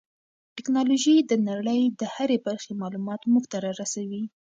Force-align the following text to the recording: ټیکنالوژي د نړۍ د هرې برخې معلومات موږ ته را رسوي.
ټیکنالوژي 0.55 1.15
د 1.19 1.31
نړۍ 1.49 1.81
د 1.99 2.01
هرې 2.15 2.37
برخې 2.45 2.71
معلومات 2.81 3.21
موږ 3.31 3.43
ته 3.51 3.57
را 3.63 3.71
رسوي. 3.81 4.23